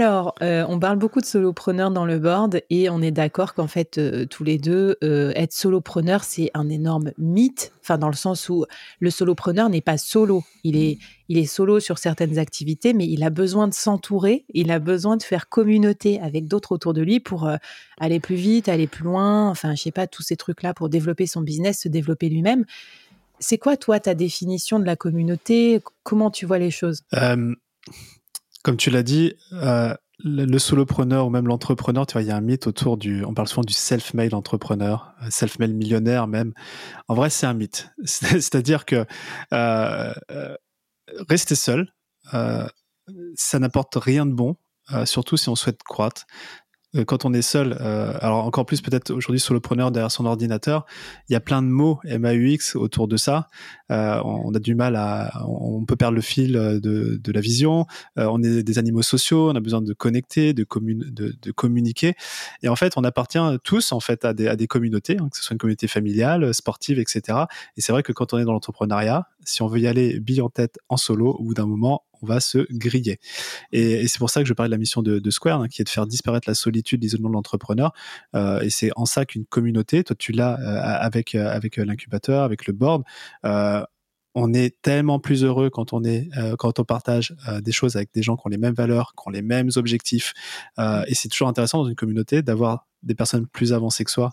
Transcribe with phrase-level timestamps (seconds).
[0.00, 3.66] Alors, euh, on parle beaucoup de solopreneurs dans le board et on est d'accord qu'en
[3.66, 7.72] fait, euh, tous les deux, euh, être solopreneur, c'est un énorme mythe.
[7.80, 8.64] Enfin, dans le sens où
[9.00, 10.44] le solopreneur n'est pas solo.
[10.62, 10.98] Il est,
[11.28, 14.44] il est solo sur certaines activités, mais il a besoin de s'entourer.
[14.54, 17.50] Il a besoin de faire communauté avec d'autres autour de lui pour
[17.98, 19.50] aller plus vite, aller plus loin.
[19.50, 22.66] Enfin, je sais pas, tous ces trucs-là pour développer son business, se développer lui-même.
[23.40, 25.80] C'est quoi, toi, ta définition de la communauté?
[26.04, 27.02] Comment tu vois les choses?
[28.62, 32.36] Comme tu l'as dit, euh, le, solopreneur ou même l'entrepreneur, tu vois, il y a
[32.36, 36.52] un mythe autour du, on parle souvent du self-made entrepreneur, euh, self-made millionnaire même.
[37.06, 37.90] En vrai, c'est un mythe.
[38.04, 39.06] C'est-à-dire que
[39.52, 40.12] euh,
[41.28, 41.92] rester seul,
[43.36, 44.56] ça n'apporte rien de bon,
[45.04, 46.26] surtout si on souhaite croître.
[46.96, 50.86] Euh, quand on est seul, euh, alors encore plus peut-être aujourd'hui solopreneur derrière son ordinateur,
[51.28, 53.48] il y a plein de mots MAUX autour de ça.
[53.90, 56.80] Euh, on a du mal à, on peut perdre le fil de,
[57.22, 57.86] de la vision.
[58.16, 62.14] on est des animaux sociaux, on a besoin de connecter, de, de, de, communiquer.
[62.62, 65.36] Et en fait, on appartient tous en fait à des, à des communautés, hein, que
[65.36, 67.38] ce soit une communauté familiale, sportive, etc.
[67.76, 70.40] Et c'est vrai que quand on est dans l'entrepreneuriat, si on veut y aller bille
[70.40, 73.18] en tête en solo, au bout d'un moment, on va se griller.
[73.72, 75.84] Et, c'est pour ça que je parlais de la mission de, Square, hein, qui est
[75.84, 77.92] de faire disparaître la solitude, l'isolement de l'entrepreneur.
[78.34, 82.42] Euh, et c'est en ça qu'une communauté, toi tu l'as euh, avec, euh, avec l'incubateur,
[82.42, 83.04] avec le board,
[84.34, 86.28] on est tellement plus heureux quand on est
[86.58, 89.30] quand on partage des choses avec des gens qui ont les mêmes valeurs, qui ont
[89.30, 90.32] les mêmes objectifs.
[90.78, 94.30] et c'est toujours intéressant dans une communauté d'avoir des personnes plus avancées que soi,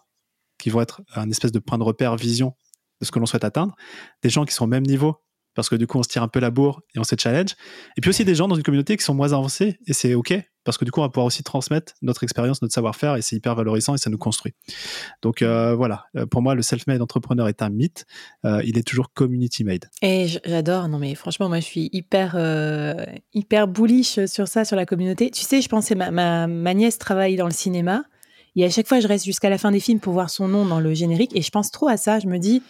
[0.59, 2.55] qui vont être un espèce de point de repère, vision
[3.01, 3.75] de ce que l'on souhaite atteindre,
[4.23, 5.21] des gens qui sont au même niveau
[5.55, 7.55] parce que du coup on se tire un peu la bourre et on se challenge.
[7.97, 10.37] Et puis aussi des gens dans une communauté qui sont moins avancés et c'est ok
[10.63, 13.35] parce que du coup on va pouvoir aussi transmettre notre expérience, notre savoir-faire et c'est
[13.35, 14.53] hyper valorisant et ça nous construit.
[15.21, 18.05] Donc euh, voilà, euh, pour moi le self-made entrepreneur est un mythe,
[18.45, 19.85] euh, il est toujours community made.
[20.01, 22.35] Et j'adore, non mais franchement moi je suis hyper
[23.33, 25.31] hyper bullish sur ça, sur la communauté.
[25.31, 28.03] Tu sais, je pensais ma, ma, ma nièce travaille dans le cinéma.
[28.55, 30.65] Et à chaque fois, je reste jusqu'à la fin des films pour voir son nom
[30.65, 31.35] dans le générique.
[31.35, 32.19] Et je pense trop à ça.
[32.19, 32.61] Je me dis,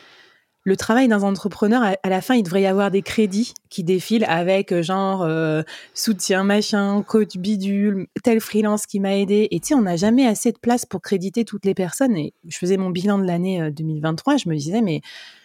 [0.63, 4.25] le travail d'un entrepreneur, à, la fin, il devrait y avoir des crédits qui défilent
[4.27, 5.61] avec euh, genre euh,
[5.93, 9.47] soutien machin, coach bidule, tel freelance qui m'a aidé.
[9.51, 12.17] Et tu sais, on n'a jamais assez de place pour créditer toutes les personnes.
[12.17, 15.01] Et je faisais mon bilan de l'année 2023, euh, je me disais, mais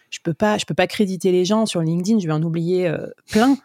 [0.08, 2.92] je peux peux pas créditer les gens sur LinkedIn, je vais en oublier
[3.30, 3.56] plein.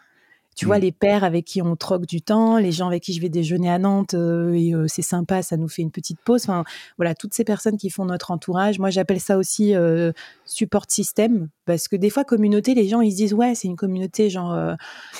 [0.56, 0.82] Tu vois, mm.
[0.82, 3.70] les pères avec qui on troque du temps, les gens avec qui je vais déjeuner
[3.70, 6.44] à Nantes, euh, et euh, c'est sympa, ça nous fait une petite pause.
[6.44, 6.64] Enfin,
[6.96, 8.78] voilà, toutes ces personnes qui font notre entourage.
[8.78, 10.12] Moi, j'appelle ça aussi euh,
[10.46, 13.76] support système, parce que des fois, communauté, les gens, ils se disent, ouais, c'est une
[13.76, 14.76] communauté genre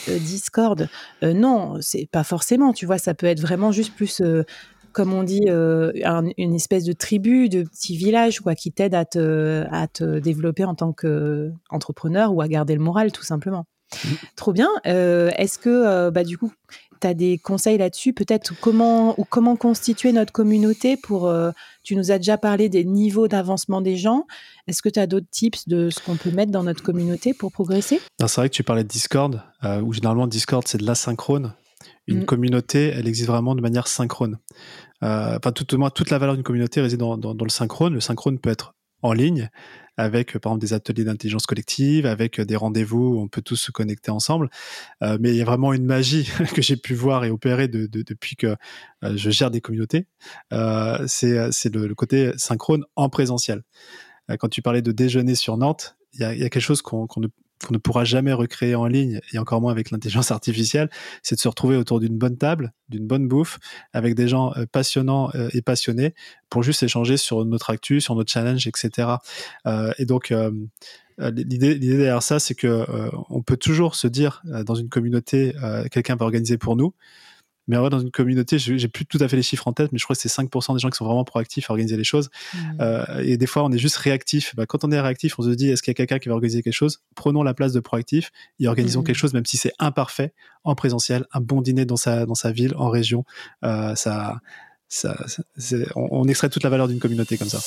[0.09, 0.89] Discord.
[1.23, 4.23] non, c'est pas forcément, tu vois, ça peut être vraiment juste plus
[4.93, 9.67] comme on dit, une espèce de tribu, de petit village, quoi, qui t'aide à te,
[9.71, 13.67] à te développer en tant qu'entrepreneur ou à garder le moral, tout simplement.
[14.37, 14.69] Trop bien.
[14.87, 16.53] Euh, est-ce que, euh, bah, du coup,
[17.01, 21.27] tu as des conseils là-dessus Peut-être comment, ou comment constituer notre communauté pour.
[21.27, 21.51] Euh,
[21.83, 24.27] tu nous as déjà parlé des niveaux d'avancement des gens.
[24.67, 27.53] Est-ce que tu as d'autres tips de ce qu'on peut mettre dans notre communauté pour
[27.53, 28.01] progresser?
[28.19, 29.41] C'est vrai que tu parlais de Discord,
[29.83, 31.55] où généralement Discord, c'est de l'asynchrone.
[32.09, 32.25] Une mm.
[32.25, 34.39] communauté, elle existe vraiment de manière synchrone.
[35.03, 37.95] Enfin, tout, moins, toute la valeur d'une communauté réside dans, dans le synchrone.
[37.95, 39.49] Le synchrone peut être en ligne,
[39.97, 43.71] avec par exemple des ateliers d'intelligence collective, avec des rendez-vous où on peut tous se
[43.71, 44.51] connecter ensemble.
[45.03, 47.87] Euh, mais il y a vraiment une magie que j'ai pu voir et opérer de,
[47.87, 48.57] depuis que
[49.05, 50.07] euh, je gère des communautés.
[50.53, 53.63] Euh, c'est le, côté synchrone en présentiel.
[54.39, 57.29] quand tu parlais de déjeuner sur Nantes, il y a, quelque chose qu'on ne
[57.65, 60.91] qu'on ne pourra jamais recréer en ligne, et encore moins avec l'intelligence artificielle,
[61.23, 63.59] c'est de se retrouver autour d'une bonne table, d'une bonne bouffe,
[63.93, 66.15] avec des gens euh, passionnants euh, et passionnés,
[66.51, 69.09] pour juste échanger sur notre actu, sur notre challenge, etc.
[69.67, 70.33] Euh, et donc,
[71.19, 72.87] l'idée, derrière ça, c'est que
[73.31, 75.55] on peut toujours se dire dans une communauté,
[75.91, 76.95] quelqu'un va organiser pour nous.
[77.69, 79.99] Mais en dans une communauté, j'ai plus tout à fait les chiffres en tête, mais
[79.99, 82.31] je crois que c'est 5% des gens qui sont vraiment proactifs à organiser les choses.
[82.55, 82.59] Mmh.
[82.81, 84.55] Euh, et des fois, on est juste réactif.
[84.57, 86.35] Bah, quand on est réactif, on se dit, est-ce qu'il y a quelqu'un qui va
[86.35, 87.03] organiser quelque chose?
[87.15, 88.31] Prenons la place de proactif
[88.61, 89.05] et organisons mmh.
[89.05, 90.33] quelque chose, même si c'est imparfait,
[90.65, 93.25] en présentiel, un bon dîner dans sa, dans sa ville, en région.
[93.65, 94.41] Euh, ça,
[94.89, 95.17] ça,
[95.95, 97.59] on, on extrait toute la valeur d'une communauté comme ça.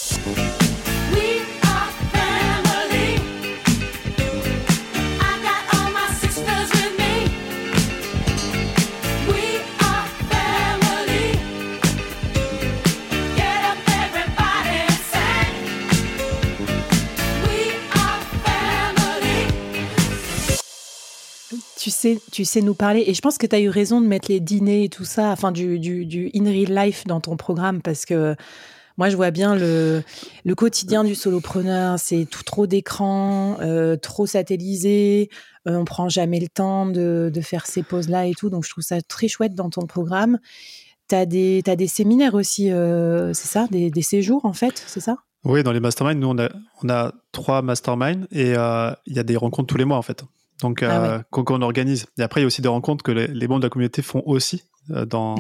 [22.32, 23.04] Tu sais nous parler.
[23.08, 25.30] Et je pense que tu as eu raison de mettre les dîners et tout ça,
[25.32, 28.36] enfin du, du, du in real life dans ton programme parce que
[29.00, 30.04] moi, je vois bien le,
[30.44, 31.98] le quotidien du solopreneur.
[31.98, 35.30] C'est tout trop d'écran, euh, trop satellisé.
[35.70, 38.50] Euh, on prend jamais le temps de, de faire ces pauses-là et tout.
[38.50, 40.38] Donc, je trouve ça très chouette dans ton programme.
[41.08, 43.68] Tu as, des, séminaires aussi, euh, c'est ça?
[43.72, 45.16] Des, des, séjours, en fait, c'est ça?
[45.46, 46.50] Oui, dans les masterminds, nous, on a,
[46.84, 50.26] on a trois masterminds et il y a des rencontres tous les mois, en fait.
[50.62, 52.08] Donc, ah qu'on organise.
[52.18, 54.02] Et après, il y a aussi des rencontres que les, les membres de la communauté
[54.02, 54.64] font aussi.
[54.92, 55.36] Euh, dans,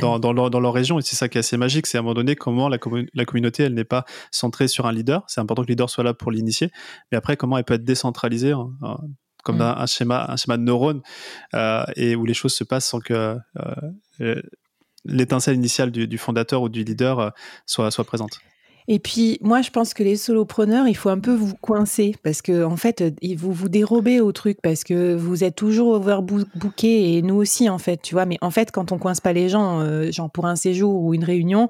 [0.00, 0.98] dans, dans, leur, dans, leur, région.
[0.98, 2.78] Et c'est ça qui est assez magique, c'est à un moment donné comment la,
[3.14, 5.22] la communauté, elle n'est pas centrée sur un leader.
[5.28, 6.70] C'est important que le leader soit là pour l'initier.
[7.12, 8.98] Mais après, comment elle peut être décentralisée hein, hein,
[9.44, 9.74] comme mm.
[9.76, 11.02] un, schéma, un schéma de neurones
[11.54, 13.36] euh, et où les choses se passent sans que
[14.20, 14.42] euh,
[15.04, 17.32] l'étincelle initiale du, du, fondateur ou du leader
[17.66, 18.40] soit, soit présente.
[18.92, 22.42] Et puis, moi, je pense que les solopreneurs, il faut un peu vous coincer parce
[22.42, 23.04] que, en fait,
[23.36, 27.78] vous vous dérobez au truc parce que vous êtes toujours overbooké et nous aussi, en
[27.78, 28.26] fait, tu vois.
[28.26, 31.14] Mais en fait, quand on coince pas les gens, euh, genre pour un séjour ou
[31.14, 31.68] une réunion,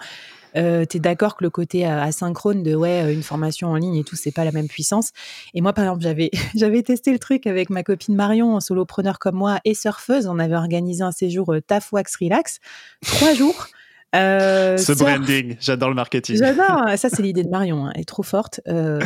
[0.56, 3.96] euh, tu es d'accord que le côté asynchrone de ouais euh, une formation en ligne
[3.96, 5.10] et tout c'est pas la même puissance.
[5.54, 9.36] Et moi par exemple j'avais j'avais testé le truc avec ma copine Marion solopreneur comme
[9.36, 10.26] moi et surfeuse.
[10.26, 11.60] On avait organisé un séjour euh,
[11.92, 12.58] wax relax.
[13.02, 13.68] Trois jours
[14.14, 16.36] euh, Ce branding, j'adore le marketing.
[16.36, 18.60] J'adore, ça c'est l'idée de Marion, hein, elle est trop forte.
[18.68, 19.00] Euh,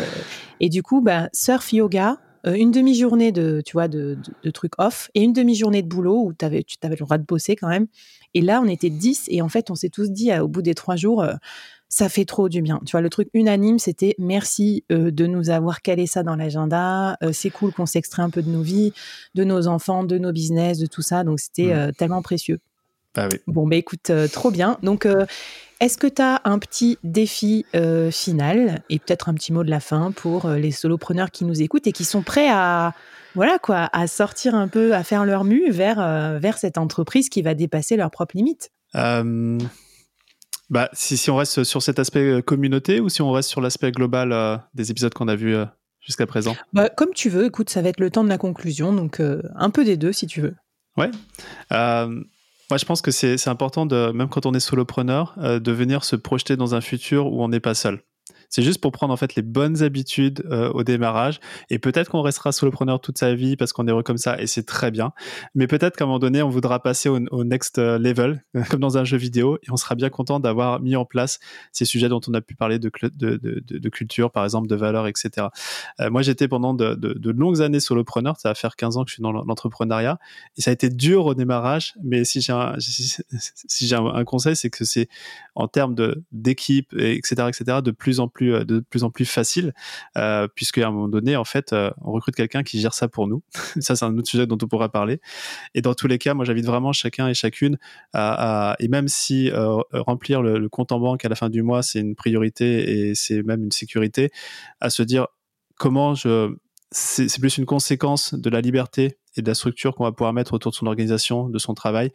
[0.60, 4.72] et du coup, bah, surf yoga, euh, une demi-journée de, tu vois, de, de, trucs
[4.78, 7.68] off et une demi-journée de boulot où avais, tu avais le droit de bosser quand
[7.68, 7.86] même.
[8.34, 10.74] Et là, on était 10 et en fait, on s'est tous dit au bout des
[10.74, 11.24] trois jours,
[11.88, 12.80] ça fait trop du bien.
[12.84, 17.16] Tu vois, le truc unanime, c'était merci de nous avoir calé ça dans l'agenda.
[17.32, 18.92] c'est cool qu'on s'extrait un peu de nos vies,
[19.36, 21.22] de nos enfants, de nos business, de tout ça.
[21.22, 21.92] Donc, c'était mmh.
[21.92, 22.58] tellement précieux.
[23.16, 23.38] Ah oui.
[23.46, 24.78] Bon, bah écoute, euh, trop bien.
[24.82, 25.26] Donc, euh,
[25.80, 29.70] est-ce que tu as un petit défi euh, final et peut-être un petit mot de
[29.70, 32.92] la fin pour les solopreneurs qui nous écoutent et qui sont prêts à,
[33.34, 35.96] voilà quoi, à sortir un peu, à faire leur mue vers,
[36.38, 38.70] vers cette entreprise qui va dépasser leurs propres limites?
[40.70, 43.92] Bah, si, si on reste sur cet aspect communauté ou si on reste sur l'aspect
[43.92, 45.56] global des épisodes qu'on a vus
[46.00, 46.56] jusqu'à présent?
[46.72, 49.70] Bah, Comme tu veux, écoute, ça va être le temps de la conclusion, donc un
[49.70, 50.54] peu des deux si tu veux.
[50.96, 51.10] Ouais.
[52.74, 56.02] Moi, je pense que c'est important, de, même quand on est solopreneur, euh, de venir
[56.02, 58.02] se projeter dans un futur où on n'est pas seul.
[58.54, 61.40] C'est juste pour prendre en fait les bonnes habitudes euh, au démarrage.
[61.70, 64.46] Et peut-être qu'on restera solopreneur toute sa vie parce qu'on est heureux comme ça et
[64.46, 65.10] c'est très bien.
[65.56, 68.96] Mais peut-être qu'à un moment donné, on voudra passer au, next euh, level, comme dans
[68.96, 71.40] un jeu vidéo, et on sera bien content d'avoir mis en place
[71.72, 72.90] ces sujets dont on a pu parler de,
[73.88, 75.48] culture, par exemple, de valeurs, etc.
[75.98, 78.38] Euh, moi, j'étais pendant de, longues années solopreneur.
[78.38, 80.20] Ça va faire 15 ans que je suis dans l'entrepreneuriat.
[80.56, 81.94] Et ça a été dur au démarrage.
[82.04, 85.08] Mais si, j'ai un, conseil, c'est que c'est
[85.56, 85.96] en termes
[86.30, 89.72] d'équipe, etc., etc., de plus en plus euh, de plus en plus facile,
[90.16, 93.08] euh, puisque à un moment donné, en fait, euh, on recrute quelqu'un qui gère ça
[93.08, 93.42] pour nous.
[93.80, 95.20] ça, c'est un autre sujet dont on pourra parler.
[95.74, 97.78] Et dans tous les cas, moi, j'invite vraiment chacun et chacune
[98.12, 99.50] à, et même si
[99.92, 103.42] remplir le, compte en banque à la fin du mois, c'est une priorité et c'est
[103.42, 104.30] même une sécurité,
[104.80, 105.26] à se dire
[105.76, 106.54] comment je
[106.90, 110.52] c'est plus une conséquence de la liberté et de la structure qu'on va pouvoir mettre
[110.52, 112.12] autour de son organisation, de son travail,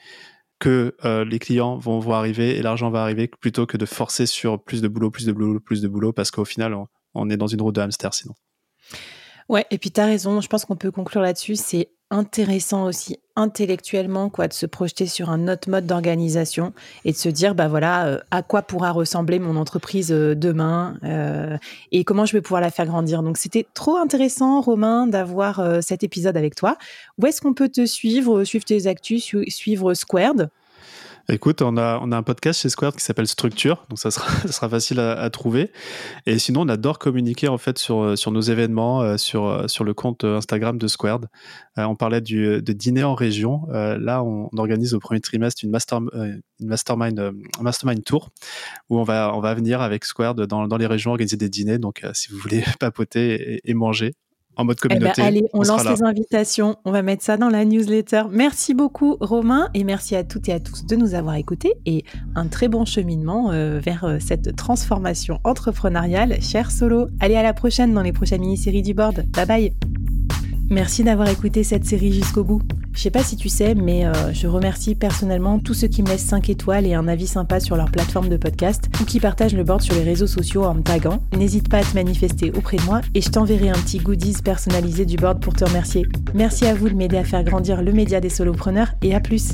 [0.60, 4.26] que euh, les clients vont voir arriver et l'argent va arriver plutôt que de forcer
[4.26, 6.76] sur plus de boulot, plus de boulot, plus de boulot, parce qu'au final,
[7.14, 8.36] on, est dans une route de hamster sinon.
[9.50, 11.56] Ouais, et puis tu as raison, je pense qu'on peut conclure là-dessus.
[11.56, 16.74] C'est intéressant aussi intellectuellement quoi de se projeter sur un autre mode d'organisation
[17.06, 20.98] et de se dire bah voilà euh, à quoi pourra ressembler mon entreprise euh, demain
[21.04, 21.56] euh,
[21.92, 26.04] et comment je vais pouvoir la faire grandir donc c'était trop intéressant Romain d'avoir cet
[26.04, 26.78] épisode avec toi
[27.20, 30.50] où est-ce qu'on peut te suivre suivre tes actus suivre Squared?
[31.32, 34.32] Écoute, on a, on a un podcast chez Squared qui s'appelle Structure, donc ça sera,
[34.42, 35.72] ça sera facile à, trouver.
[36.26, 39.84] Et sinon, on adore communiquer en fait sur, sur nos événements, euh, sur, euh, sur
[39.84, 41.28] le compte Instagram de Squared.
[41.78, 43.68] Euh, on parlait du, de dîner en région.
[43.70, 48.30] là, on, organise au premier trimestre une, master, une mastermind, un mastermind tour
[48.90, 51.78] où on va, on va venir avec Squared dans, dans les régions organiser des dîners.
[51.78, 54.16] Donc, si vous voulez papoter et manger,
[54.56, 55.22] en mode eh ben, communauté.
[55.22, 56.76] allez, on, lance les invitations.
[56.86, 58.24] On va mettre ça dans la newsletter.
[58.32, 62.04] Merci beaucoup, Romain, et merci à toutes et à tous de nous avoir écoutés et
[62.36, 67.08] un très bon cheminement euh, vers euh, cette transformation entrepreneuriale, cher Solo.
[67.20, 69.26] Allez, à la prochaine dans les prochaines mini-séries du board.
[69.34, 69.74] Bye bye.
[70.70, 72.62] Merci d'avoir écouté cette série jusqu'au bout.
[72.94, 76.10] Je sais pas si tu sais, mais euh, je remercie personnellement tous ceux qui me
[76.10, 79.54] laissent 5 étoiles et un avis sympa sur leur plateforme de podcast ou qui partagent
[79.54, 81.22] le board sur les réseaux sociaux en me taguant.
[81.38, 85.06] N'hésite pas à te manifester auprès de moi et je t'enverrai un petit goodies personnalisé
[85.06, 86.06] du board pour te remercier.
[86.34, 89.54] Merci à vous de m'aider à faire grandir le média des solopreneurs et à plus.